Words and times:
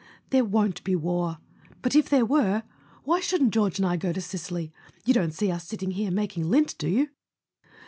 "There 0.31 0.43
won't 0.43 0.83
be 0.83 0.95
war. 0.95 1.37
But 1.83 1.93
if 1.95 2.09
there 2.09 2.25
were—why 2.25 3.19
shouldn't 3.19 3.53
George 3.53 3.77
and 3.77 3.87
I 3.87 3.97
go 3.97 4.11
to 4.11 4.19
Sicily? 4.19 4.73
You 5.05 5.13
don't 5.13 5.31
see 5.35 5.51
us 5.51 5.67
sitting 5.67 5.91
here 5.91 6.09
making 6.09 6.49
lint, 6.49 6.73
do 6.79 6.87
you?" 6.89 7.09